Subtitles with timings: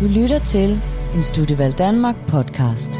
[0.00, 0.80] Du lytter til
[1.14, 2.94] en Studievalg Danmark podcast.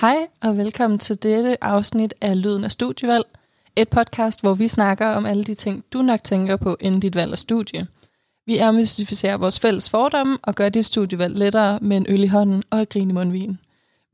[0.00, 3.24] Hej og velkommen til dette afsnit af Lyden af Studievalg.
[3.76, 7.14] Et podcast, hvor vi snakker om alle de ting, du nok tænker på inden dit
[7.14, 7.86] valg af studie.
[8.46, 12.62] Vi afmystificerer vores fælles fordomme og gør dit studievalg lettere med en øl i hånden
[12.70, 13.58] og et grin i mundvin.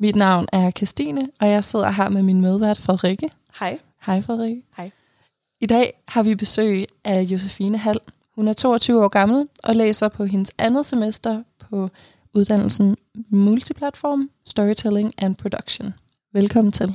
[0.01, 3.31] Mit navn er Christine, og jeg sidder her med min medvært Frederikke.
[3.61, 3.79] Hej.
[4.07, 4.63] Hej Frederikke.
[4.77, 4.91] Hej.
[5.63, 7.99] I dag har vi besøg af Josefine Hall.
[8.35, 11.89] Hun er 22 år gammel og læser på hendes andet semester på
[12.35, 12.97] uddannelsen
[13.29, 15.95] Multiplatform, Storytelling and Production.
[16.33, 16.95] Velkommen til.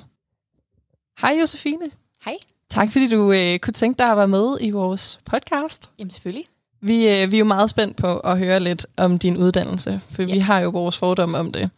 [1.22, 1.92] Hej Josefine.
[2.26, 2.36] Hej.
[2.70, 5.90] Tak fordi du øh, kunne tænke dig at være med i vores podcast.
[6.00, 6.46] Jamen selvfølgelig.
[6.82, 10.22] Vi, øh, vi er jo meget spændt på at høre lidt om din uddannelse, for
[10.22, 10.34] ja.
[10.34, 11.70] vi har jo vores fordomme om det.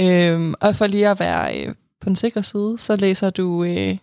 [0.00, 3.96] Øhm, og for lige at være øh, på den sikre side, så læser du øh,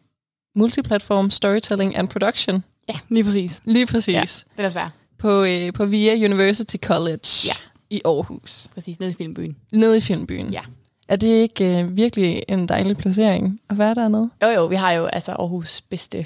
[0.55, 2.63] Multiplatform, Storytelling and Production.
[2.89, 3.61] Ja, lige præcis.
[3.65, 4.13] Lige præcis.
[4.13, 4.21] Ja,
[4.57, 4.91] det er svært.
[5.17, 7.53] På, øh, på VIA University College Ja.
[7.89, 8.67] i Aarhus.
[8.73, 9.57] Præcis, nede i filmbyen.
[9.71, 10.53] Nede i Filmbyen.
[10.53, 10.61] Ja.
[11.07, 14.29] Er det ikke øh, virkelig en dejlig placering at være dernede?
[14.43, 16.25] Jo jo, vi har jo altså Aarhus bedste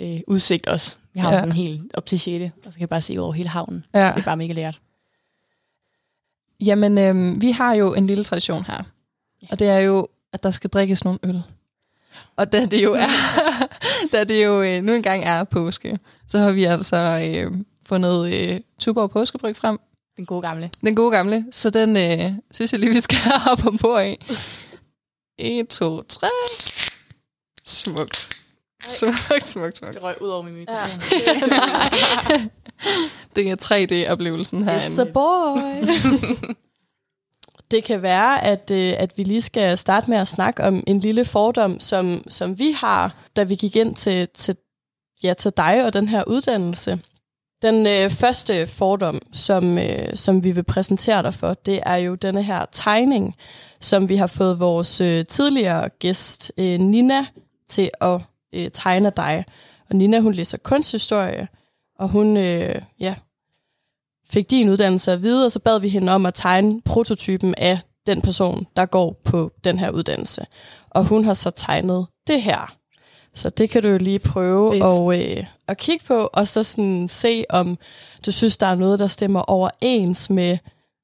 [0.00, 0.96] øh, udsigt også.
[1.14, 1.34] Vi har Ja.
[1.36, 1.40] ja.
[1.40, 2.54] sådan helt op til 6.
[2.66, 3.84] Og så kan vi bare se over hele havnen.
[3.94, 4.06] Ja.
[4.14, 4.78] Det er bare mega lært.
[6.60, 8.82] Jamen, øh, vi har jo en lille tradition her.
[9.50, 11.42] Og det er jo, at der skal drikkes nogle øl.
[12.36, 13.08] Og da det jo er,
[14.12, 16.96] da det jo øh, nu engang er påske, så har vi altså
[17.36, 17.52] øh,
[17.88, 19.78] fundet øh, Tuborg påskebryg frem.
[20.16, 20.70] Den gode gamle.
[20.80, 21.44] Den gode gamle.
[21.50, 24.16] Så den øh, synes jeg lige, vi skal have op ombord i.
[25.38, 26.26] 1, 2, 3.
[27.64, 28.28] Smukt.
[28.84, 29.94] Smukt, smukt, smukt.
[29.94, 31.00] Det røg ud over min mikrofon.
[33.36, 34.96] Det er 3D-oplevelsen herinde.
[34.96, 35.60] It's a boy
[37.70, 41.00] det kan være, at, øh, at vi lige skal starte med at snakke om en
[41.00, 44.56] lille fordom, som, som vi har, da vi gik ind til, til,
[45.22, 47.00] ja, til dig og den her uddannelse.
[47.62, 52.14] Den øh, første fordom, som, øh, som vi vil præsentere dig for, det er jo
[52.14, 53.36] denne her tegning,
[53.80, 57.26] som vi har fået vores øh, tidligere gæst, øh, Nina,
[57.68, 58.20] til at
[58.52, 59.44] øh, tegne dig.
[59.90, 61.48] Og Nina, hun læser kunsthistorie,
[61.98, 63.14] og hun øh, ja,
[64.32, 67.78] fik din uddannelse at vide, og så bad vi hende om at tegne prototypen af
[68.06, 70.46] den person, der går på den her uddannelse.
[70.90, 72.74] Og hun har så tegnet det her.
[73.34, 75.20] Så det kan du jo lige prøve Fedt.
[75.20, 77.78] at, øh, at kigge på, og så sådan se, om
[78.26, 80.58] du synes, der er noget, der stemmer overens med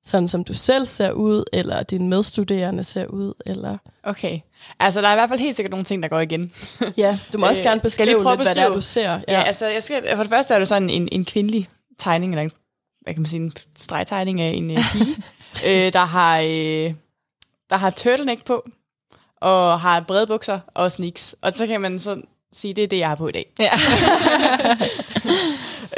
[0.04, 3.78] sådan, som du selv ser ud, eller dine medstuderende ser ud, eller...
[4.02, 4.40] Okay.
[4.80, 6.52] Altså, der er i hvert fald helt sikkert nogle ting, der går igen.
[6.96, 8.74] Ja, du må også Øh, gerne beskrive lidt, hvad det er, beskrive?
[8.74, 9.10] du ser.
[9.10, 12.32] Ja, ja altså, jeg skal, for det første er det sådan en, en kvindelig tegning,
[12.32, 12.50] eller en,
[13.06, 15.16] hvad kan man sige, en stregtegning af en uh, pige,
[15.86, 16.94] øh, der har, øh,
[17.70, 18.64] der har turtleneck på,
[19.36, 21.36] og har brede bukser og sneaks.
[21.40, 22.22] Og så kan man så
[22.52, 23.52] sige, det er det, jeg har på i dag.
[23.58, 23.70] Ja.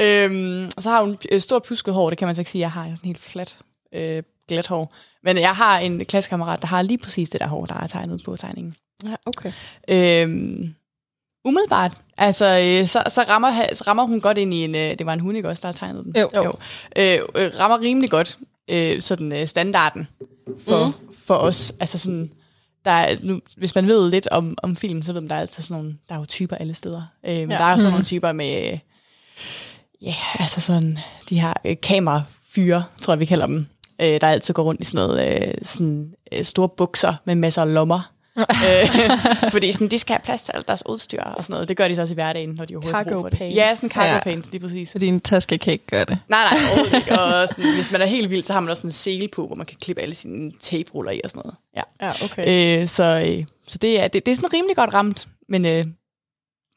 [0.24, 2.60] øhm, og så har hun øh, stort pusket hår, det kan man så ikke sige,
[2.60, 2.84] jeg har.
[2.86, 3.58] Jeg sådan helt flat,
[3.94, 4.94] øh, glat hår.
[5.22, 8.22] Men jeg har en klassekammerat, der har lige præcis det der hår, der er tegnet
[8.24, 8.76] på tegningen.
[9.04, 9.52] ja okay.
[9.88, 10.74] Øhm,
[11.48, 11.92] umiddelbart.
[12.18, 12.44] Altså,
[12.80, 14.74] øh, så, så, rammer, så rammer hun godt ind i en...
[14.74, 16.14] Øh, det var en hund, ikke også, der har tegnet den?
[16.20, 16.30] Jo.
[16.34, 16.52] jo.
[16.96, 18.38] Øh, øh, rammer rimelig godt
[18.68, 20.08] øh, sådan øh, standarden
[20.66, 20.92] for, mm.
[21.26, 21.72] for os.
[21.80, 22.30] Altså sådan...
[22.84, 25.40] Der er, nu, hvis man ved lidt om, om film, så ved man, der er
[25.40, 27.02] altid sådan nogle, der er jo typer alle steder.
[27.26, 27.58] Øh, men Ja.
[27.58, 27.92] der er sådan Mhm.
[27.92, 28.78] nogle typer med, øh,
[30.02, 30.98] ja, altså sådan,
[31.30, 33.66] de her øh, kamerafyre, tror jeg, vi kalder dem,
[34.00, 37.62] øh, der altid går rundt i sådan noget, øh, sådan øh, store bukser med masser
[37.62, 38.10] af lommer.
[38.38, 41.68] Øh, fordi sådan, de skal have plads til alt deres udstyr og sådan noget.
[41.68, 43.38] Det gør de så også i hverdagen, når de overhovedet Cargo for det.
[43.38, 43.56] pants.
[43.56, 44.20] Ja, sådan cargo Ja.
[44.20, 44.88] pants, lige præcis.
[44.88, 46.18] Så din taske kan ikke gøre det.
[46.28, 47.20] Nej, nej, overhovedet ikke.
[47.20, 49.46] Og sådan, hvis man er helt vild, så har man også sådan en sele på,
[49.46, 51.56] hvor man kan klippe alle sine tape-ruller i og sådan noget.
[51.76, 52.06] Ja.
[52.06, 52.80] Ja, okay.
[52.82, 55.84] Øh, så øh, så det, er, det, det er sådan rimelig godt ramt, men øh,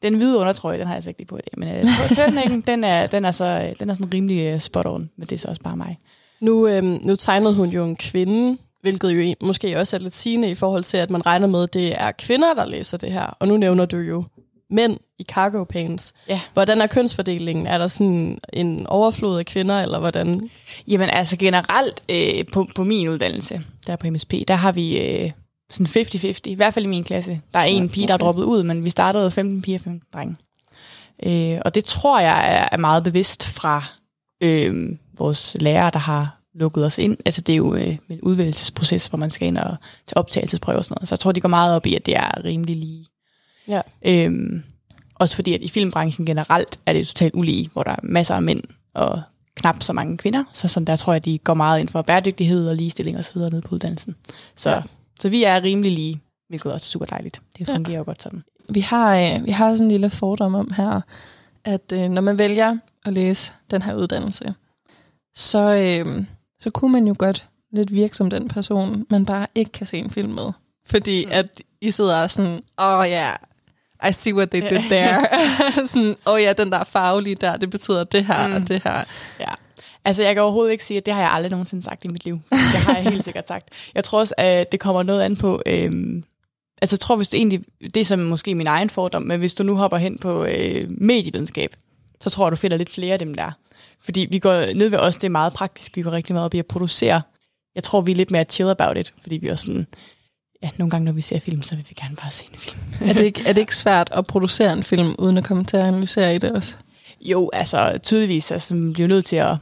[0.02, 1.58] den hvide undertrøje, den har jeg så ikke lige på i dag.
[1.58, 4.86] Men øh, turtlenecken, den er, den, er så, øh, den er sådan rimelig øh, spot
[4.86, 5.98] on, men det er så også bare mig.
[6.40, 10.50] Nu, øhm, nu tegnede hun jo en kvinde, hvilket jo måske også er lidt sigende
[10.50, 13.36] i forhold til, at man regner med, at det er kvinder, der læser det her.
[13.40, 14.24] Og nu nævner du jo
[14.70, 16.14] mænd i cargo pants.
[16.28, 16.40] Ja.
[16.52, 17.66] Hvordan er kønsfordelingen?
[17.66, 20.50] Er der sådan en overflod af kvinder, eller hvordan?
[20.88, 25.30] Jamen altså generelt øh, på, på min uddannelse, der på MSP, der har vi øh,
[25.70, 27.40] sådan 50-50, i hvert fald i min klasse.
[27.52, 28.24] Der er en Ja, pige, der er okay.
[28.24, 30.36] droppet ud, men vi startede 15 piger og 15 drenge.
[31.26, 33.84] Øh, og det tror jeg er, er meget bevidst fra
[34.42, 37.16] øh, vores lærere, der har lukket os ind.
[37.26, 39.76] Altså det er jo øh, en udvælgelsesproces, hvor man skal ind og
[40.06, 41.08] til optagelsesprøver og sådan noget.
[41.08, 43.06] Så jeg tror, de går meget op i, at det er rimelig lige.
[43.68, 43.80] Ja.
[44.06, 44.62] Øhm,
[45.14, 48.42] også fordi, at i filmbranchen generelt er det totalt ulige, hvor der er masser af
[48.42, 48.62] mænd
[48.94, 49.22] og
[49.54, 50.44] knap så mange kvinder.
[50.52, 53.34] Så sådan der tror jeg, de går meget ind for bæredygtighed og ligestilling og så
[53.34, 54.16] videre nede på uddannelsen.
[54.56, 54.76] Så, Ja.
[54.76, 54.82] ja.
[55.20, 57.40] så vi er rimelig lige, hvilket også er super dejligt.
[57.58, 58.42] Det fungerer jo godt sådan.
[58.68, 61.00] Vi har, øh, vi har sådan en lille fordom om her,
[61.64, 64.54] at øh, når man vælger at læse den her uddannelse,
[65.34, 66.24] så, øh,
[66.62, 69.98] så kunne man jo godt lidt virke som den person, man bare ikke kan se
[69.98, 70.52] en film med.
[70.86, 71.32] Fordi mm.
[71.32, 73.34] at I sidder sådan, åh oh, ja,
[74.02, 75.26] yeah, I see what they did there.
[75.88, 78.54] sådan, åh oh, ja, den der farvelige der, det betyder det her mm.
[78.54, 79.04] og det her.
[79.40, 79.54] Ja.
[80.04, 82.24] Altså, jeg kan overhovedet ikke sige, at det har jeg aldrig nogensinde sagt i mit
[82.24, 82.40] liv.
[82.50, 83.68] Det har jeg helt sikkert sagt.
[83.94, 85.62] Jeg tror også, at det kommer noget an på...
[85.66, 86.24] Øhm,
[86.82, 87.64] altså, jeg tror, hvis du egentlig...
[87.94, 90.84] Det er som måske min egen fordom, men hvis du nu hopper hen på øh,
[90.88, 91.76] medievidenskab,
[92.20, 93.50] så tror jeg, du finder lidt flere af dem der.
[94.04, 95.96] Fordi vi går ned ved os, det er meget praktisk.
[95.96, 97.22] Vi går rigtig meget op i at producere.
[97.74, 99.86] Jeg tror, vi er lidt mere chill about it, fordi vi er sådan...
[100.62, 102.80] Ja, nogle gange, når vi ser film, så vil vi gerne bare se en film.
[103.08, 105.76] er, det ikke, er det ikke svært at producere en film, uden at komme til
[105.76, 106.76] at analysere i det også?
[107.20, 108.50] Jo, altså tydeligvis.
[108.50, 109.56] Altså, man bliver nødt til at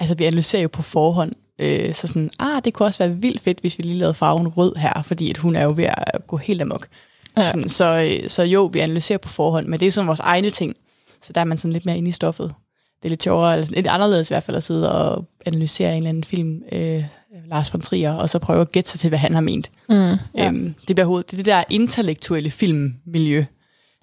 [0.00, 3.40] altså vi analyserer jo på forhånd, øh, så sådan, ah, det kunne også være vildt
[3.40, 6.26] fedt, hvis vi lige lavede farven rød her, fordi at hun er jo ved at
[6.26, 6.88] gå helt amok.
[7.36, 7.46] Ja.
[7.46, 10.50] Sådan, så, øh, så jo, vi analyserer på forhånd, men det er sådan vores egne
[10.50, 10.76] ting,
[11.22, 12.54] så der er man sådan lidt mere inde i stoffet.
[13.02, 15.96] Det er lidt sjovere, eller lidt anderledes i hvert fald, at sidde og analysere en
[15.96, 17.04] eller anden film, øh,
[17.46, 19.70] Lars von Trier, og så prøve at gætte sig til, hvad han har ment.
[19.88, 20.16] Mm, ja.
[20.46, 23.44] øhm, det, bliver hovedet, det er det der intellektuelle filmmiljø.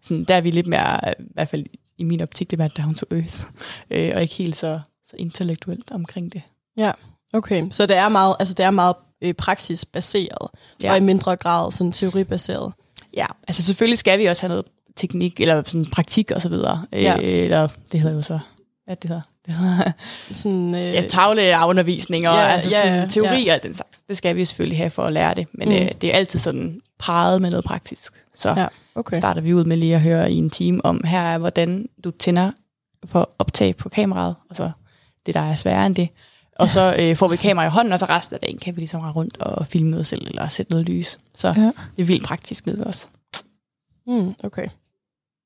[0.04, 1.66] Sådan, der er vi lidt mere, i hvert fald
[1.98, 3.42] i min optik, det er Down to Earth,
[3.92, 4.80] øh, og ikke helt så
[5.14, 6.42] så intellektuelt omkring det.
[6.78, 6.92] Ja,
[7.34, 7.66] okay.
[7.72, 10.50] Så det er meget, altså det er meget øh, praksisbaseret,
[10.84, 10.92] ja.
[10.92, 12.74] og i mindre grad sådan teoribaseret.
[13.18, 14.66] Ja, altså selvfølgelig skal vi også have noget
[14.96, 16.86] teknik, eller sådan praktik og så videre.
[16.92, 17.16] Ja.
[17.18, 18.40] Øh, eller det hedder jo så,
[18.86, 19.22] hvad det hedder?
[19.46, 19.92] Det hedder
[20.42, 23.56] sådan, øh, ja, tavleafundervisning og ja, altså sådan, ja, teori ja.
[23.56, 24.02] og den slags.
[24.02, 25.76] Det skal vi selvfølgelig have for at lære det, men mm.
[25.76, 28.14] øh, det er altid sådan præget med noget praktisk.
[28.36, 29.18] Så ja, okay.
[29.18, 32.12] starter vi ud med lige at høre i en time om, her er hvordan du
[32.12, 32.52] tænder
[33.06, 34.72] for optag på kameraet, og så
[35.26, 36.10] det, der er sværere end det.
[36.60, 38.82] Og så øh, får vi kamera i hånden, og så resten af dagen kan vi
[38.82, 41.18] ligesom rende rundt og filme noget selv, eller sætte noget lys.
[41.36, 41.72] Så ja.
[41.96, 43.08] det er vildt praktisk nede ved os.
[44.08, 44.68] Mm, okay.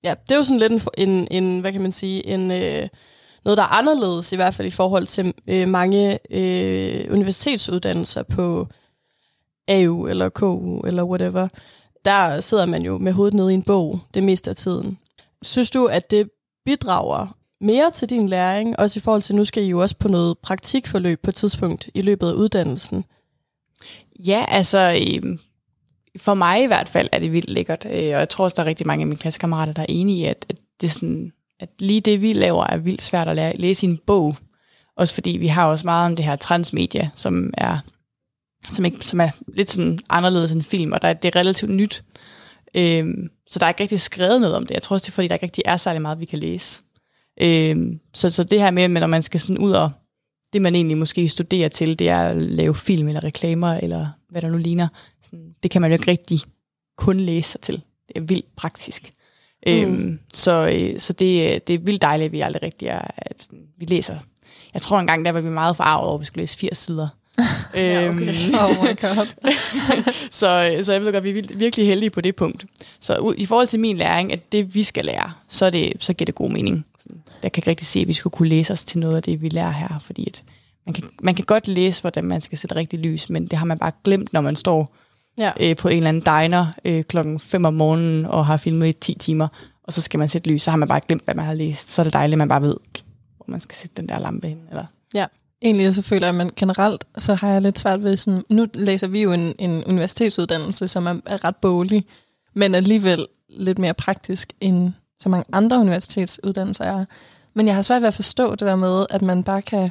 [0.03, 2.87] Ja, det er jo sådan lidt en, en, en hvad kan man sige, en, øh,
[3.45, 8.67] noget, der er anderledes, i hvert fald i forhold til øh, mange øh, universitetsuddannelser på
[9.67, 11.47] AU eller KU eller whatever.
[12.05, 14.97] Der sidder man jo med hovedet nede i en bog det meste af tiden.
[15.41, 16.29] Synes du, at det
[16.65, 20.07] bidrager mere til din læring, også i forhold til, nu skal I jo også på
[20.07, 23.05] noget praktikforløb på et tidspunkt i løbet af uddannelsen.
[24.27, 25.37] Ja, altså øh,
[26.17, 28.63] for mig i hvert fald er det vildt lækkert, øh, og jeg tror også, der
[28.63, 31.33] er rigtig mange af mine klassekammerater, der er enige i, at, at, det er sådan,
[31.59, 34.37] at lige det, vi laver, er vildt svært at læse i en bog.
[34.95, 37.77] Også fordi vi har også meget om det her transmedia, som er,
[38.69, 42.03] som, ikke, som er lidt sådan anderledes end film, og der, det er relativt nyt.
[42.75, 44.73] Øhm, så der er ikke rigtig skrevet noget om det.
[44.73, 46.83] Jeg tror også, det er fordi, der ikke rigtig er særlig meget, vi kan læse.
[47.41, 49.91] Øhm, så, så det her med, når man skal sådan ud og,
[50.53, 54.41] det man egentlig måske studerer til, det er at lave film eller reklamer, eller hvad
[54.41, 54.87] der nu ligner.
[55.21, 56.39] Sådan, det kan man jo ikke rigtig
[56.97, 57.81] kun læse sig til.
[58.07, 59.13] Det er vildt praktisk.
[59.67, 59.73] Mm.
[59.73, 63.47] Øhm, så øh, så det, det er vildt dejligt, at vi aldrig rigtig er, at
[63.77, 64.15] vi læser.
[64.73, 67.07] Jeg tror engang, der var vi meget forarvet over, at vi skulle læse 80 sider.
[67.73, 68.27] ja, okay.
[68.27, 68.53] Øhm.
[68.63, 69.27] oh my god.
[70.31, 72.65] så, øh, så jeg ved godt, vi er virkelig heldige på det punkt.
[72.99, 76.25] Så i forhold til min læring, at det vi skal lære, så, det, så giver
[76.25, 76.85] det god mening
[77.43, 79.41] jeg kan ikke rigtig se, at vi skulle kunne læse os til noget af det,
[79.41, 80.43] vi lærer her, fordi at
[80.85, 83.65] man, kan, man kan godt læse, hvordan man skal sætte rigtig lys, men det har
[83.65, 84.95] man bare glemt, når man står
[85.37, 85.51] ja.
[85.59, 88.93] øh, på en eller anden diner øh, klokken 5 om morgenen og har filmet i
[88.93, 89.47] 10 timer,
[89.83, 91.89] og så skal man sætte lys, så har man bare glemt, hvad man har læst.
[91.89, 92.75] Så er det dejligt, at man bare ved,
[93.37, 94.61] hvor man skal sætte den der lampe hen.
[94.69, 94.85] Eller?
[95.13, 95.25] Ja.
[95.61, 98.67] Egentlig så føler jeg, at man generelt, så har jeg lidt svært ved sådan, nu
[98.73, 102.05] læser vi jo en, en universitetsuddannelse, som er, er ret bolig,
[102.53, 107.05] men alligevel lidt mere praktisk end så mange andre universitetsuddannelser er.
[107.53, 109.89] Men jeg har svært ved at forstå det der med, at man bare kan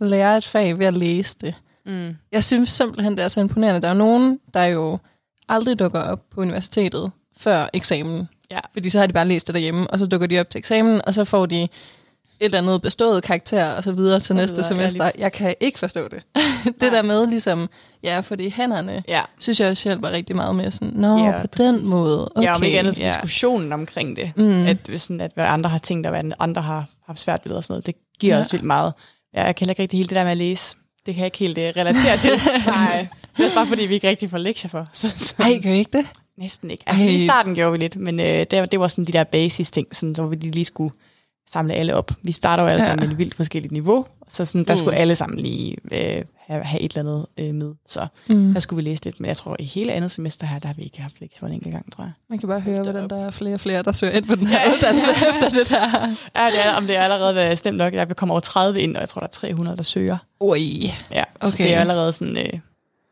[0.00, 1.54] lære et fag ved at læse det.
[1.86, 2.16] Mm.
[2.32, 3.80] Jeg synes simpelthen, det er så imponerende.
[3.80, 4.98] Der er nogen, der jo
[5.48, 8.28] aldrig dukker op på universitetet før eksamen.
[8.50, 8.58] Ja.
[8.72, 11.00] Fordi så har de bare læst det derhjemme, og så dukker de op til eksamen,
[11.06, 11.68] og så får de
[12.40, 15.04] et eller andet bestået karakter og så videre til så næste videre, semester.
[15.04, 16.22] Jeg, jeg kan ikke forstå det.
[16.80, 17.68] det der med ligesom,
[18.02, 19.22] ja, for det hænderne, ja.
[19.38, 21.72] synes jeg også hjælper rigtig meget med sådan, nå, ja, på præcis.
[21.72, 22.28] den måde.
[22.34, 23.06] Okay, ja, om ikke andet ja.
[23.06, 24.32] diskussionen omkring det.
[24.36, 24.66] Mm.
[24.66, 27.64] At, sådan, at hvad andre har tænkt, og hvad andre har haft svært ved og
[27.64, 28.40] sådan noget, det giver ja.
[28.40, 28.92] også vildt meget.
[29.34, 30.76] Ja, jeg kan ikke rigtig helt det der med at læse.
[31.06, 32.30] Det kan jeg ikke helt uh, relatere til.
[32.66, 34.88] Nej, det er bare fordi, vi ikke rigtig får lektier for.
[34.92, 35.34] Så, så.
[35.38, 36.06] Ej, gør I ikke det?
[36.38, 36.84] Næsten ikke.
[36.86, 39.70] Altså, i starten gjorde vi lidt, men uh, det, det var sådan de der basis
[39.70, 40.94] ting, sådan, så vi lige skulle
[41.48, 42.10] samle alle op.
[42.22, 42.88] Vi starter jo alle ja.
[42.88, 44.78] sammen med et vildt forskelligt niveau, så sådan, der mm.
[44.78, 47.74] skulle alle sammen lige øh, have, have et eller andet øh, med.
[47.88, 48.52] Så mm.
[48.52, 50.74] der skulle vi læse lidt, men jeg tror, i hele andet semester her, der har
[50.74, 52.12] vi ikke haft lektier for en enkelt gang, tror jeg.
[52.30, 54.46] Man kan bare høre, hvordan der er flere og flere, der søger ind på den
[54.46, 55.88] her uddannelse efter det der.
[56.36, 57.92] Ja, det er, om det er allerede været stemt nok.
[57.92, 60.16] Der kommer over 30 ind, og jeg tror, der er 300, der søger.
[60.40, 60.92] Ui.
[61.10, 61.50] Ja, okay.
[61.50, 62.58] så det er allerede sådan øh,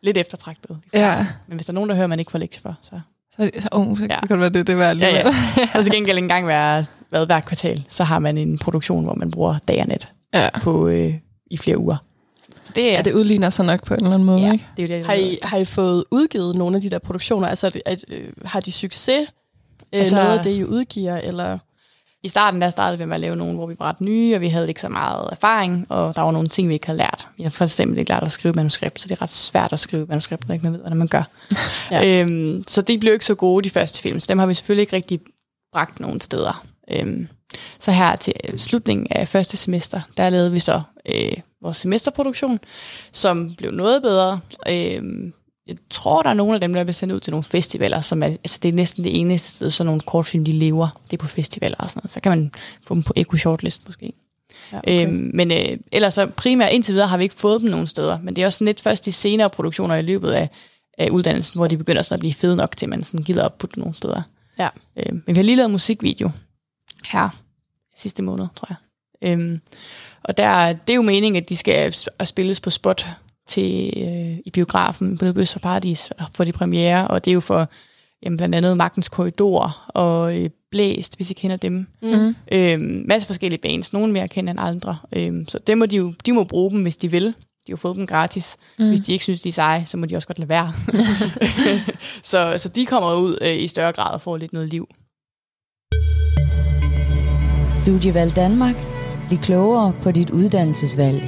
[0.03, 0.79] lidt eftertragtet.
[0.95, 1.26] Ja.
[1.49, 3.00] Men hvis der er nogen, der hører, man ikke får lektier for, så...
[3.41, 4.21] Så, så, oh, så ja.
[4.21, 5.14] kan det være det, det var alligevel.
[5.17, 5.67] Ja, ja.
[5.67, 9.31] Så til gengæld engang være hvad, hver kvartal, så har man en produktion, hvor man
[9.31, 10.49] bruger dag og nat Ja.
[10.59, 11.14] på, øh,
[11.50, 11.97] i flere uger.
[12.60, 14.66] Så det er, ja, det udligner sig nok på en eller anden måde, ja, ikke?
[14.76, 17.48] det er jo det, Har I, har I fået udgivet nogle af de der produktioner?
[17.48, 19.20] Altså, at, at, øh, har de succes?
[19.20, 21.16] Øh, Altså- noget af det, I udgiver?
[21.16, 21.58] Eller?
[22.22, 24.40] I starten der startede vi med at lave nogle, hvor vi var ret nye, og
[24.40, 27.28] vi havde ikke så meget erfaring, og der var nogle ting, vi ikke havde lært.
[27.36, 29.80] Vi har for eksempel ikke lært at skrive manuskript, så det er ret svært at
[29.80, 31.22] skrive manuskript, når ikke man ved, hvordan man gør.
[31.90, 32.20] Ja.
[32.20, 34.82] øhm, så de blev ikke så gode, de første film, så dem har vi selvfølgelig
[34.82, 35.20] ikke rigtig
[35.72, 36.64] bragt nogen steder.
[36.90, 37.28] Øhm,
[37.80, 41.32] så her til slutningen af første semester, der lavede vi så øh,
[41.62, 42.58] vores semesterproduktion,
[43.12, 44.40] som blev noget bedre.
[44.68, 45.32] Øhm,
[45.66, 48.23] jeg tror, der er nogle af dem, der bliver sendt ud til nogle festivaler, som
[48.23, 51.00] er, altså det er næsten det eneste sted, så nogle kortfilm, de lever.
[51.04, 52.11] Det er på festivaler og sådan noget.
[52.11, 54.12] Så kan man få dem på Eco Shortlist måske.
[54.73, 55.06] Ja, okay.
[55.06, 58.18] Øhm, men øh, ellers så primært indtil videre har vi ikke fået dem nogen steder.
[58.18, 60.49] Men det er også sådan lidt først de senere produktioner i løbet af,
[60.99, 63.44] af uddannelsen, hvor de begynder sådan at blive fede nok til, at man sådan gider
[63.44, 64.23] op på dem nogle steder.
[64.58, 64.68] Ja.
[64.96, 66.30] Øhm, men vi har lige lavet musikvideo
[67.04, 67.28] her
[67.96, 68.76] sidste måned, tror jeg.
[69.25, 69.61] Øhm,
[70.25, 73.07] og der, det er jo meningen, at de skal spilles på spot
[73.47, 77.40] til, øh, i biografen, både Bøs og Paradis, for de premiere, og det er jo
[77.40, 77.69] for
[78.25, 81.87] jamen, blandt andet Magtens Korridor og øh, Blæst, hvis I kender dem.
[82.02, 82.35] Mm.
[82.52, 84.99] Øhm, masse forskellige bands, nogle mere kendt end andre.
[85.12, 87.35] Øhm, så dem må de, jo, de må bruge dem, hvis de vil.
[87.66, 88.57] De har fået dem gratis.
[88.78, 88.88] Mm.
[88.88, 90.73] Hvis de ikke synes, de er seje, så må de også godt lade være.
[92.23, 94.88] så, så de kommer ud øh, i større grad og får lidt noget liv.
[97.76, 98.93] Studievalg Danmark.
[99.35, 101.23] Bliv klogere på dit uddannelsesvalg.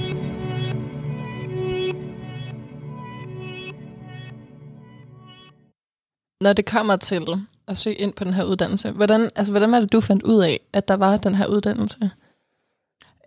[6.40, 7.26] Når det kommer til
[7.68, 10.42] at søge ind på den her uddannelse, hvordan, altså, hvordan var det, du fandt ud
[10.42, 12.10] af, at der var den her uddannelse?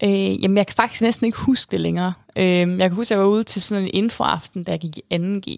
[0.04, 2.14] Øh, jamen, jeg kan faktisk næsten ikke huske det længere.
[2.36, 4.98] Øh, jeg kan huske, at jeg var ude til sådan en infoaften, da jeg gik
[4.98, 5.58] i 2G.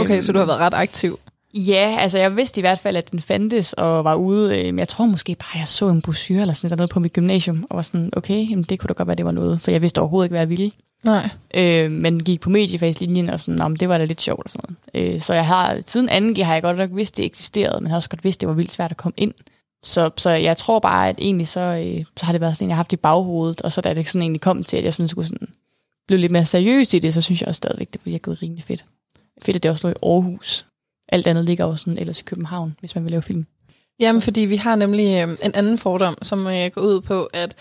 [0.00, 1.18] Okay, Øhm, så du har været ret aktiv.
[1.54, 4.58] Ja, altså jeg vidste i hvert fald, at den fandtes og var ude.
[4.58, 7.00] Øh, men jeg tror måske bare, at jeg så en brochure eller sådan noget på
[7.00, 9.60] mit gymnasium, og var sådan, okay, jamen, det kunne da godt være, det var noget,
[9.60, 10.70] for jeg vidste overhovedet ikke, hvad jeg ville.
[11.04, 11.28] Nej.
[11.54, 14.76] Øh, men gik på mediefagslinjen og sådan, om det var da lidt sjovt og sådan
[14.94, 15.14] noget.
[15.14, 17.96] Øh, så jeg har, siden 2G har jeg godt nok vidst, det eksisterede, men har
[17.96, 19.34] også godt vidst, det var vildt svært at komme ind.
[19.84, 22.74] Så, så jeg tror bare, at egentlig så, øh, så har det været sådan, jeg
[22.74, 25.08] har haft i baghovedet, og så da det sådan egentlig kom til, at jeg sådan
[25.08, 25.48] skulle sådan,
[26.06, 28.84] blive lidt mere seriøs i det, så synes jeg også stadigvæk, det virkede rimelig fedt.
[29.42, 30.66] Fedt, at det også lå i Aarhus.
[31.08, 33.46] Alt andet ligger også sådan ellers i København, hvis man vil lave film.
[34.00, 37.54] Jamen, fordi vi har nemlig øh, en anden fordom, som øh, går ud på, at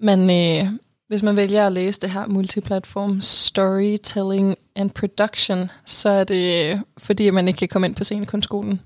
[0.00, 0.66] man, øh,
[1.08, 6.78] hvis man vælger at læse det her multiplatform storytelling and production, så er det øh,
[6.98, 8.80] fordi, man ikke kan komme ind på scenekunstskolen.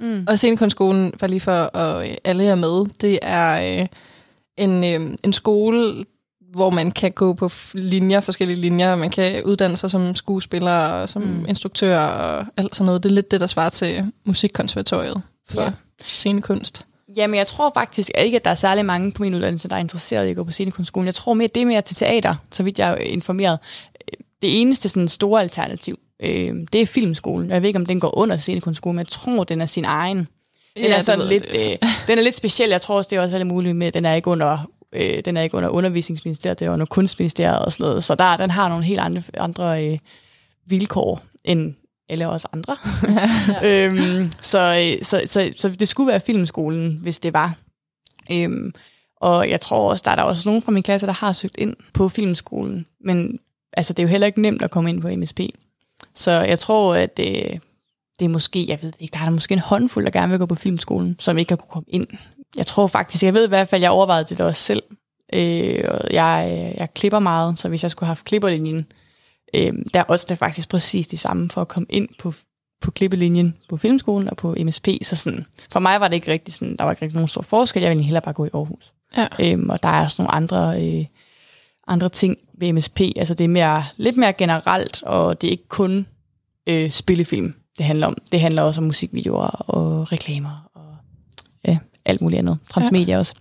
[0.00, 0.24] Mm.
[0.28, 3.86] Og scenekunstskolen, var lige for at øh, alle er med, det er øh,
[4.56, 6.04] en, øh, en skole,
[6.56, 8.96] hvor man kan gå på linjer, forskellige linjer.
[8.96, 11.46] Man kan uddanne sig som skuespiller og som Mm.
[11.48, 13.02] instruktør og alt sådan noget.
[13.02, 15.66] Det er lidt det, der svarer til musikkonservatoriet for Ja.
[15.66, 15.72] ja.
[16.04, 16.82] scenekunst.
[17.16, 19.80] Jamen, jeg tror faktisk ikke, at der er særlig mange på min uddannelse, der er
[19.80, 21.06] interesseret i at gå på scenekunstskolen.
[21.06, 23.58] Jeg tror mere, det er mere til teater, så vidt jeg er informeret.
[24.42, 27.50] Det eneste sådan store alternativ, øh, det er filmskolen.
[27.50, 30.16] Jeg ved ikke, om den går under scenekunstskolen, men jeg tror, den er sin egen.
[30.76, 31.76] Den, ja, er, sådan lidt, øh,
[32.08, 32.70] den er lidt speciel.
[32.70, 35.36] Jeg tror også, det er også alt muligt med, den er ikke under, øh, den
[35.36, 38.04] er ikke under undervisningsministeriet, det er under kunstministeriet og sådan noget.
[38.04, 39.98] Så der, den har nogle helt andre, andre øh,
[40.66, 41.74] vilkår end
[42.08, 42.76] alle os andre.
[43.68, 47.54] øhm, så, øh, så, så, så det skulle være filmskolen, hvis det var.
[48.32, 48.74] Øhm,
[49.20, 51.56] og jeg tror også, der er der også nogen fra min klasse, der har søgt
[51.58, 52.86] ind på filmskolen.
[53.00, 53.38] Men
[53.72, 55.40] altså, det er jo heller ikke nemt at komme ind på MSP.
[56.14, 57.60] Så jeg tror, at det,
[58.18, 60.38] det er måske, jeg ved ikke, der er der måske en håndfuld, der gerne vil
[60.38, 62.06] gå på filmskolen, som ikke har kunne komme ind.
[62.56, 64.82] Jeg tror faktisk, jeg ved i hvert fald, jeg overvejede det også selv.
[65.34, 68.86] Øh, jeg, jeg klipper meget, så hvis jeg skulle have haft klipperlinjen,
[69.54, 72.32] øh, der er også det faktisk præcis det samme for at komme ind på,
[72.80, 74.88] på klippelinjen på filmskolen og på MSP.
[75.02, 77.42] Så sådan, for mig var det ikke rigtig sådan, der var ikke rigtig nogen stor
[77.42, 77.82] forskel.
[77.82, 78.92] Jeg ville hellere bare gå i Aarhus.
[79.16, 79.26] Ja.
[79.40, 81.04] Øhm, og der er også nogle andre, øh,
[81.86, 83.00] andre ting ved MSP.
[83.16, 86.06] Altså det er mere, lidt mere generelt, og det er ikke kun
[86.66, 88.16] øh, spillefilm, det handler om.
[88.32, 90.65] Det handler også om musikvideoer og reklamer
[92.06, 92.58] alt muligt andet.
[92.70, 93.18] Transmedia ja.
[93.18, 93.34] også.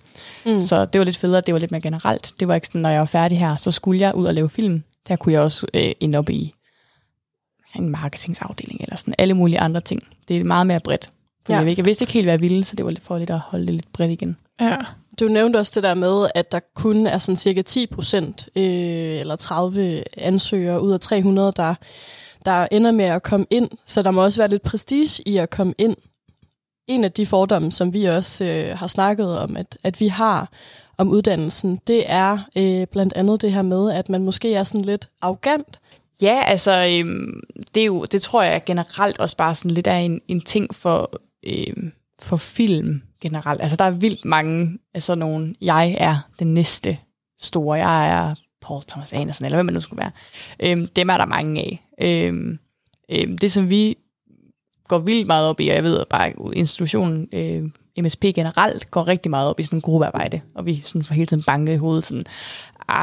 [0.46, 0.60] Mm.
[0.60, 2.34] Så det var lidt federe, det var lidt mere generelt.
[2.40, 4.50] Det var ikke sådan, når jeg var færdig her, så skulle jeg ud og lave
[4.50, 4.84] film.
[5.08, 6.54] Der kunne jeg også øh, ende op i
[7.76, 10.02] en marketingsafdeling eller sådan alle mulige andre ting.
[10.28, 11.08] Det er meget mere bredt.
[11.46, 11.60] For Ja.
[11.60, 13.40] jeg, jeg vidste ikke helt, hvad jeg ville, så det var lidt for lidt at
[13.40, 14.38] holde det lidt bredt igen.
[14.62, 14.78] Ja.
[15.20, 18.64] Du nævnte også det der med, at der kun er sådan cirka 10 procent øh,
[19.20, 21.76] eller 30 ansøgere ud af 300, der,
[22.46, 23.70] der ender med at komme ind.
[23.86, 25.96] Så der må også være lidt prestige i at komme ind.
[26.88, 30.50] En af de fordomme, som vi også øh, har snakket om, at, at vi har
[30.98, 34.86] om uddannelsen, det er øh, blandt andet det her med, at man måske er sådan
[34.86, 35.80] lidt arrogant.
[36.22, 37.42] Ja, altså, øhm,
[37.76, 40.76] det, er jo, det tror jeg generelt også bare sådan lidt er en, en ting
[40.76, 43.62] for, øhm, for film generelt.
[43.62, 46.98] Altså, der er vildt mange af sådan nogle, jeg er den næste
[47.40, 50.12] store, jeg er Paul Thomas Anderson, eller hvad man nu skulle være.
[50.64, 51.86] Øhm, dem er der mange af.
[52.02, 52.60] Øhm,
[53.12, 53.98] øhm, det, som vi
[54.88, 57.70] går vildt meget op i, og jeg ved bare, institutionen øh,
[58.04, 61.26] MSP generelt går rigtig meget op i sådan en gruppearbejde, og vi sådan får hele
[61.26, 62.26] tiden banket i hovedet sådan,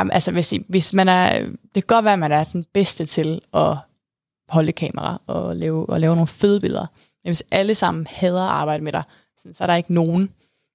[0.00, 3.06] um, altså hvis, hvis man er, det kan godt være, at man er den bedste
[3.06, 3.76] til at
[4.48, 6.86] holde kamera og lave, og lave nogle fede billeder,
[7.24, 9.02] men hvis alle sammen hader at arbejde med dig,
[9.38, 10.30] sådan, så er der ikke nogen,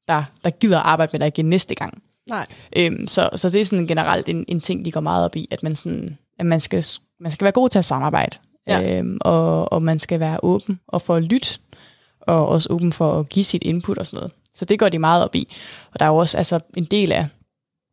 [0.07, 2.03] der, der gider at arbejde med dig igen næste gang.
[2.29, 2.45] Nej.
[2.77, 5.47] Øhm, så, så det er sådan generelt en, en ting, de går meget op i,
[5.51, 6.85] at man, sådan, at man, skal,
[7.19, 8.37] man skal være god til at samarbejde,
[8.67, 8.97] Ja.
[8.97, 11.59] øhm, og, og man skal være åben og for at lytte,
[12.21, 14.31] og også åben for at give sit input og sådan noget.
[14.53, 15.47] Så det går de meget op i.
[15.93, 17.27] Og der er jo også altså, en del af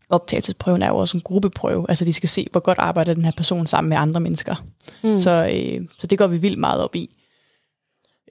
[0.08, 1.86] optagelsesprøven er jo også en gruppeprøve.
[1.88, 4.54] Altså de skal se, hvor godt arbejder den her person sammen med andre mennesker.
[5.02, 5.16] Mm.
[5.16, 7.10] Så, øh, så det går vi vildt meget op i.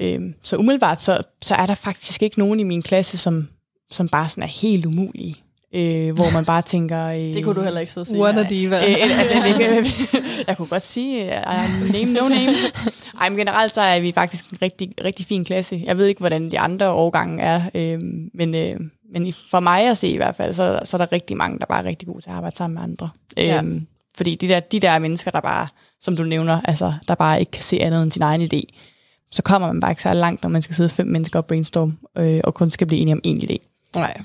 [0.02, 3.48] Øh, så umiddelbart, så, så er der faktisk ikke nogen i min klasse, som,
[3.92, 5.43] som bare sådan er helt umulige.
[5.76, 7.08] Øh, hvor man bare tænker...
[7.08, 8.20] Øh, Det kunne du heller ikke sidde og sige.
[8.20, 8.90] What a diva.
[8.90, 8.98] Øh,
[10.48, 12.74] jeg kunne godt sige, uh, name no names.
[13.22, 15.84] Ej, men generelt så er vi faktisk en rigtig, rigtig fin klasse.
[15.86, 18.00] Jeg ved ikke, hvordan de andre årgange er, øh,
[18.34, 18.80] men, øh,
[19.14, 21.66] men for mig at se i hvert fald, så, så er der rigtig mange, der
[21.66, 23.10] bare er rigtig gode til at arbejde sammen med andre.
[23.38, 23.62] Ja.
[23.64, 23.82] Øh,
[24.18, 25.68] fordi de der, de der mennesker, der bare,
[26.02, 28.62] som du nævner, altså, der bare ikke kan se andet end sin egen idé,
[29.32, 31.98] så kommer man bare ikke så langt, når man skal sidde fem mennesker og brainstorm,
[32.18, 33.56] øh, og kun skal blive enige om en idé.
[33.96, 34.22] Nej,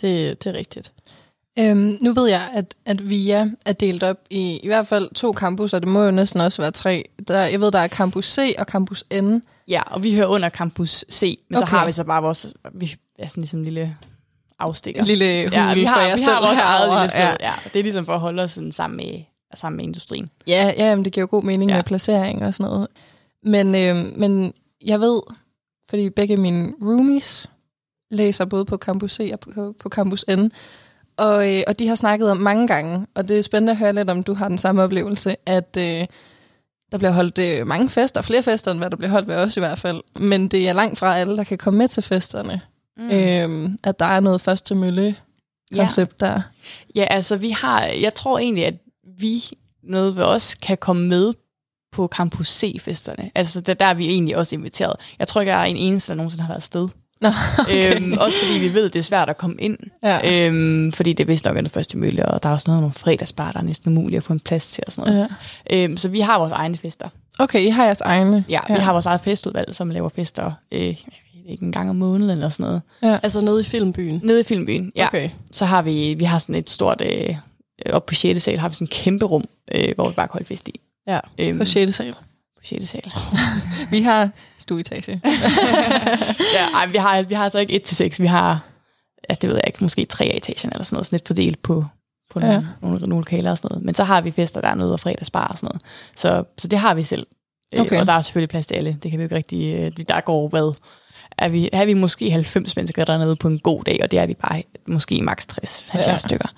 [0.00, 0.92] det, det er rigtigt.
[1.58, 5.32] Øhm, nu ved jeg, at, at VIA er delt op i i hvert fald to
[5.32, 7.08] campus, og det må jo næsten også være tre.
[7.28, 9.36] Der, jeg ved, der er Campus C og Campus N.
[9.68, 11.66] Ja, og vi hører under Campus C, men okay.
[11.66, 13.96] Så har vi så bare vores, vi er sådan ligesom en lille
[14.58, 15.00] afstikker.
[15.00, 17.20] En lille hul ja, vi for har, jer vi selv har vores eget lille sted.
[17.20, 17.34] Ja.
[17.40, 17.52] Ja.
[17.72, 19.22] det er ligesom for at holde os sådan sammen med,
[19.54, 20.30] sammen med industrien.
[20.46, 21.76] Ja, ja jamen, det giver jo god mening ja.
[21.76, 22.88] med placering og sådan noget.
[23.42, 24.52] Men, øh, men
[24.84, 25.20] jeg ved,
[25.88, 27.50] fordi begge mine roomies
[28.10, 30.48] læser både på Campus C og på, på Campus N,
[31.16, 33.92] og, øh, og de har snakket om mange gange, og det er spændende at høre
[33.92, 36.06] lidt, om du har den samme oplevelse, at øh,
[36.92, 39.56] der bliver holdt øh, mange fester, flere fester, end hvad der bliver holdt ved os
[39.56, 42.60] i hvert fald, men det er langt fra alle, der kan komme med til festerne.
[42.96, 43.10] Mm.
[43.10, 45.16] Øh, at der er noget først til mølle
[45.76, 46.40] koncept der.
[46.94, 48.74] Ja, altså vi har, jeg tror egentlig, at
[49.18, 49.42] vi
[49.82, 51.32] noget ved os kan komme med
[51.92, 53.30] på Campus C-festerne.
[53.34, 54.96] Altså der, der er vi egentlig også inviteret.
[55.18, 56.88] Jeg tror ikke, jeg er en eneste, der nogensinde har været afsted.
[57.20, 57.28] Nå,
[57.58, 57.96] okay.
[57.96, 59.78] Øhm, også fordi vi ved, at det er svært at komme ind.
[60.04, 60.46] Ja.
[60.46, 62.84] Øhm, fordi det er vist nok er det første mølle, og der er også noget
[62.84, 65.28] om fredagsbar, der er næsten umuligt at få en plads til og sådan noget.
[65.70, 65.84] Ja.
[65.84, 67.08] Øhm, så vi har vores egne fester.
[67.38, 68.44] Okay, I har jeres egne.
[68.48, 70.96] Ja, ja, vi har vores eget festudvalg, som laver fester øh,
[71.48, 72.82] ikke en gang om måneden eller sådan noget.
[73.02, 73.18] Ja.
[73.22, 74.20] Altså nede i filmbyen.
[74.24, 75.06] Nede i Filmbyen, ja.
[75.06, 75.30] Okay.
[75.52, 77.36] Så har vi, vi har sådan et stort, øh,
[77.92, 78.42] op på 6.
[78.42, 80.80] sal har vi sådan en kæmpe rum, øh, hvor vi bare kan holde fest i.
[81.06, 81.20] Ja.
[81.38, 81.94] Øhm, På 6.
[81.94, 82.12] sal.
[82.12, 82.88] på 6.
[82.88, 83.12] sal.
[83.90, 84.30] Vi har
[84.68, 85.20] stueetage.
[86.56, 88.60] ja, ej, vi har, vi har altså ikke 1 til 6, vi har,
[89.30, 91.62] ja, det ved jeg ikke, måske tre af etagen eller sådan noget, sådan lidt fordelt
[91.62, 91.84] på,
[92.30, 92.62] på nogle, Ja.
[92.82, 93.84] nogle, nogle lokaler og sådan noget.
[93.84, 95.82] Men så har vi fester dernede og fredagsbar og sådan noget.
[96.16, 97.26] Så, så det har vi selv.
[97.74, 98.00] Øh, Okay.
[98.00, 98.96] Og der er selvfølgelig plads til alle.
[99.02, 99.74] Det kan vi jo ikke rigtig...
[99.74, 100.74] øh, Der går hvad?
[101.38, 104.26] Er vi, er vi måske 90 mennesker dernede på en god dag, og det er
[104.26, 106.10] vi bare måske maks 60-70 Ja.
[106.10, 106.18] ja.
[106.18, 106.48] stykker.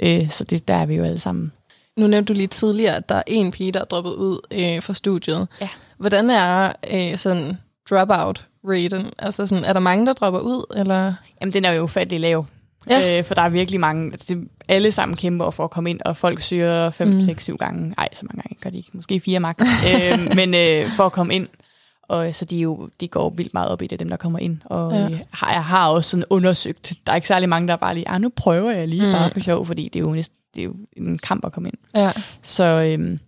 [0.00, 1.52] Øh, så det, der er vi jo alle sammen.
[1.96, 4.82] Nu nævnte du lige tidligere, at der er en pige, der er droppet ud øh,
[4.82, 5.48] fra studiet.
[5.60, 5.68] Ja.
[5.98, 7.56] Hvordan er øh, sådan
[7.90, 9.06] dropout-raten?
[9.18, 10.74] Altså sådan, er der mange, der dropper ud?
[10.76, 11.14] Eller?
[11.40, 12.46] Jamen, den er jo ufattelig lav.
[12.90, 13.18] Ja.
[13.18, 16.00] Øh, for der er virkelig mange, altså, det, alle sammen kæmper for at komme ind,
[16.04, 17.14] og folk søger 5, Mm.
[17.14, 17.20] mm.
[17.20, 17.88] 6, 7 gange.
[17.96, 18.90] Nej, så mange gange gør de ikke.
[18.94, 19.56] Måske fire max.
[19.88, 21.48] øh, men øh, for at komme ind.
[22.02, 24.58] Og så de, jo, de går vildt meget op i det, dem der kommer ind.
[24.64, 25.04] Og Ja.
[25.04, 26.92] øh, har, jeg har også sådan undersøgt.
[27.06, 29.12] Der er ikke særlig mange, der er bare lige, ah, nu prøver jeg lige Mm.
[29.12, 31.68] bare for sjov, fordi det er jo, næsten, det er jo en kamp at komme
[31.68, 31.78] ind.
[31.94, 32.12] Ja.
[32.42, 33.18] Så, øhm,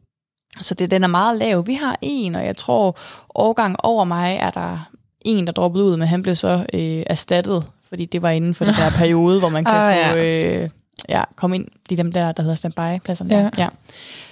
[0.61, 1.67] så det, den er meget lav.
[1.67, 2.99] Vi har en, og jeg tror,
[3.35, 7.65] årgang over mig er der en, der droppede ud, men han blev så øh, erstattet,
[7.89, 10.69] fordi det var inden for den der periode, hvor man kan Ah, ah, få, øh,
[11.09, 11.69] ja, komme ind.
[11.93, 13.35] Er dem der, der hedder standby-pladserne.
[13.35, 13.43] Ja.
[13.43, 13.49] Ja.
[13.59, 13.69] Ja.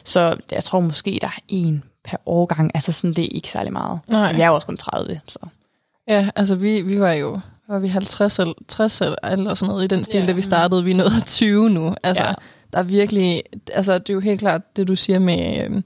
[0.04, 2.70] Så jeg tror måske, der er en per årgang.
[2.74, 3.98] Altså sådan, det er ikke særlig meget.
[4.08, 4.26] Nej.
[4.26, 5.38] Men vi er jo også kun 30, så.
[6.08, 9.86] Ja, altså vi, vi var jo var vi 50 eller 60 eller, sådan noget i
[9.86, 10.26] den stil, Ja.
[10.26, 10.84] da vi startede.
[10.84, 11.94] Vi er nået 20 nu.
[12.02, 12.28] Altså, ja.
[12.28, 12.34] Ja.
[12.72, 15.84] der er virkelig, altså det er jo helt klart det, du siger med, øhm,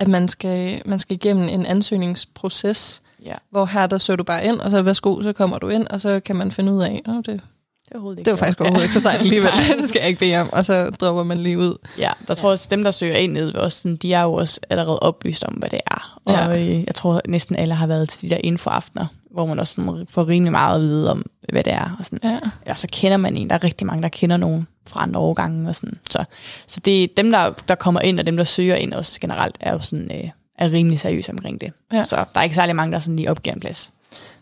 [0.00, 4.44] at man skal, man skal igennem en ansøgningsproces, Ja, hvor her der søger du bare
[4.44, 7.02] ind, og så værsgo, så kommer du ind, og så kan man finde ud af,
[7.08, 9.88] oh, det, det er overhovedet ikke det var faktisk overhovedet ikke så sejt alligevel, det
[9.88, 11.76] skal jeg ikke bede om, og så dropper man lige ud.
[11.98, 14.32] Ja, der tror jeg også, dem, der søger ind nede ved os, de er jo
[14.32, 16.20] også allerede oplyst om, hvad det er.
[16.24, 16.50] Og Ja.
[16.50, 16.60] ja.
[16.60, 20.06] øh, jeg tror, næsten alle har været til de der infoaftener, hvor man også sådan,
[20.08, 21.96] får rimelig meget at vide om, hvad det er.
[21.98, 22.18] Og, sådan.
[22.24, 22.40] Ja.
[22.66, 23.48] ja, så kender man en.
[23.48, 25.68] Der er rigtig mange, der kender nogen fra andre årgange.
[25.68, 25.98] Og sådan.
[26.10, 26.24] Så,
[26.66, 29.56] så det er dem, der, der kommer ind, og dem, der søger ind også generelt,
[29.60, 31.72] er jo sådan, øh, er rimelig seriøse omkring det.
[31.92, 32.04] Ja.
[32.04, 33.92] Så der er ikke særlig mange, der sådan lige opgiver en plads.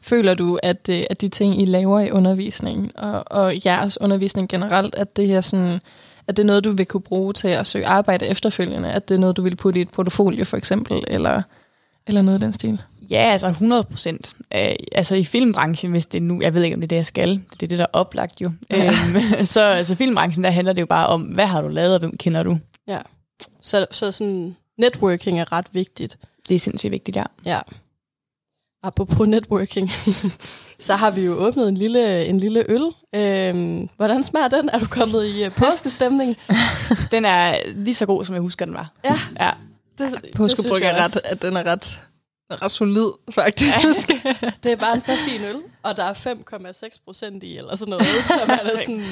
[0.02, 4.48] Føler du, at, øh, at de ting, I laver i undervisningen, og, og jeres undervisning
[4.48, 5.80] generelt, at det er sådan,
[6.26, 8.92] at det er noget, du vil kunne bruge til at søge arbejde efterfølgende?
[8.92, 11.42] At det er noget, du vil putte i et portfolio for eksempel, eller,
[12.08, 12.82] eller noget af den stil?
[13.10, 14.34] Ja, altså 100 procent.
[14.54, 17.06] Øh, altså i filmbranchen, hvis det nu, jeg ved ikke, om det er det, jeg
[17.06, 18.52] skal, det er det, der er oplagt jo.
[18.70, 18.86] Ja.
[18.86, 21.98] Øhm, så altså filmbranchen, der handler det jo bare om, hvad har du lavet, og
[21.98, 22.58] hvem kender du?
[22.88, 22.98] Ja.
[23.60, 26.18] Så, så sådan, networking er ret vigtigt.
[26.48, 27.24] Det er sindssygt vigtigt, ja.
[27.44, 27.60] Ja.
[28.82, 29.90] Apropos networking,
[30.78, 32.82] så har vi jo åbnet en lille, en lille øl.
[33.14, 34.68] Øhm, hvordan smager den?
[34.72, 36.36] Er du kommet i uh, påskestemning?
[37.12, 38.92] den er lige så god, som jeg husker, den var.
[39.04, 39.18] Ja.
[39.40, 39.50] ja.
[39.98, 42.02] Det, Påskebryg er ret, at den er ret,
[42.50, 44.10] ret solid, faktisk.
[44.10, 44.34] Ja.
[44.62, 47.90] det er bare en så fin øl, og der er 5,6 procent i, eller sådan
[47.90, 48.06] noget.
[48.06, 49.04] Så er det sådan...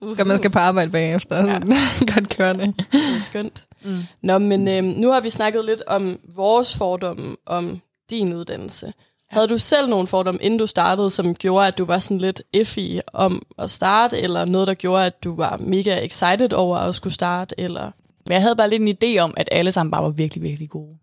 [0.00, 1.46] Uh, uh, man skal på arbejde bagefter.
[1.46, 1.60] Ja.
[2.14, 2.74] Godt kørende.
[2.92, 3.64] Det er skønt.
[3.84, 4.02] Mm.
[4.22, 8.92] Nå, men øhm, nu har vi snakket lidt om vores fordomme om din uddannelse.
[9.30, 12.42] Havde du selv nogle fordomme, inden du startede, som gjorde, at du var sådan lidt
[12.52, 16.94] iffy om at starte, eller noget, der gjorde, at du var mega excited over at
[16.94, 17.90] skulle starte, eller...
[18.28, 20.68] Men jeg havde bare lidt en idé om, at alle sammen bare var virkelig, virkelig
[20.68, 20.96] gode.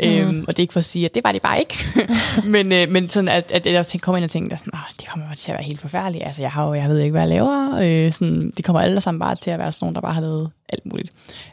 [0.00, 0.08] Mm.
[0.08, 1.76] Øhm, og det er ikke for at sige, at det var de bare ikke.
[2.54, 5.50] men, øh, men sådan, at, at jeg kom ind og tænkte, sådan, det kommer til
[5.50, 6.24] at være helt forfærdeligt.
[6.24, 7.78] Altså, jeg, har jo, jeg ved ikke, hvad jeg laver.
[7.82, 10.20] Øh, sådan, det kommer alle sammen bare til at være sådan nogen, der bare har
[10.20, 11.10] lavet alt muligt.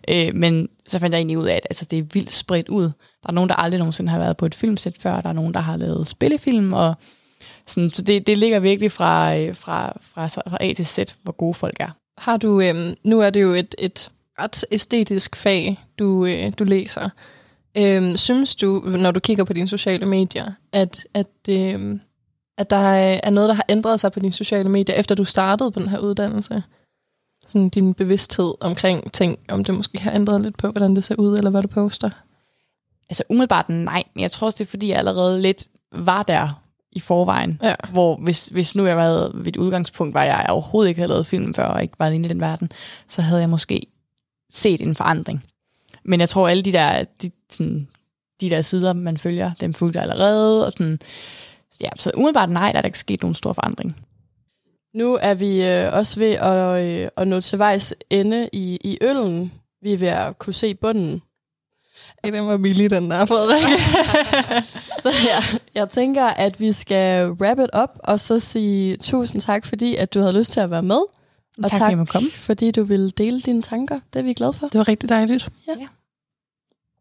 [0.10, 2.84] Øh, men så fandt jeg egentlig ud af, at altså, det er vildt spredt ud.
[2.84, 5.22] Der er nogen, der aldrig nogensinde har været på et filmsæt før.
[5.22, 6.74] Der er nogen, der har lavet spillefilm.
[6.74, 6.96] Og
[7.68, 11.32] sådan, så det, det ligger virkelig fra, øh, fra, fra, fra A til Z, hvor
[11.32, 11.90] gode folk er.
[12.18, 14.12] Har du, øh, nu er det jo et, et
[14.44, 17.10] ret æstetisk fag, du, øh, du læser.
[17.78, 22.02] Øhm, synes du, når du kigger på dine sociale medier, at, at, øhm,
[22.58, 22.78] at der
[23.24, 25.90] er noget, der har ændret sig på dine sociale medier, efter du startede på den
[25.90, 26.64] her uddannelse?
[27.48, 31.16] Sådan din bevidsthed omkring ting, om det måske har ændret lidt på, hvordan det ser
[31.16, 32.10] ud, eller hvad du poster?
[33.10, 36.62] Altså umiddelbart nej, men jeg tror også, det er fordi, jeg allerede lidt var der
[36.92, 37.60] i forvejen.
[37.64, 37.76] Ja.
[37.92, 41.28] Hvor hvis, hvis nu jeg var ved et udgangspunkt, var jeg overhovedet ikke havde lavet
[41.28, 42.72] film før, og ikke var inde i den verden,
[43.08, 43.88] så havde jeg måske
[44.50, 45.44] set en forandring.
[46.04, 47.88] Men jeg tror, alle de der, de, sådan,
[48.42, 50.66] de der sider, man følger, dem fulgte allerede.
[50.66, 51.00] Og sådan,
[51.82, 53.96] ja, så umiddelbart nej, der er der ikke sket nogen stor forandring.
[54.94, 58.98] Nu er vi øh, også ved at, øh, at nå til vejs ende i, i
[59.02, 59.54] øllen.
[59.82, 61.22] Vi er ved at kunne se bunden.
[62.24, 63.80] Ej, den var billig, den der, Frederik.
[65.04, 69.66] så ja, jeg tænker, at vi skal wrap it up, og så sige tusind tak,
[69.66, 71.02] fordi at du havde lyst til at være med.
[71.64, 72.30] Og tak, tak komme.
[72.32, 74.00] fordi du ville dele dine tanker.
[74.14, 74.68] Det er vi glade for.
[74.68, 75.50] Det var rigtig dejligt.
[75.68, 75.74] Ja.
[75.80, 75.88] ja.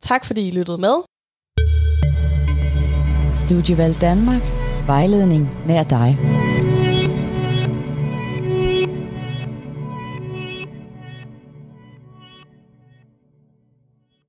[0.01, 0.95] Tak fordi I lyttede med.
[3.39, 4.43] Studievalg Danmark.
[4.87, 6.38] Vejledning nær dig.